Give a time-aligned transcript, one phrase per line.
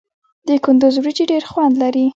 [0.47, 2.05] د کندز وریجې ډیر خوند لري.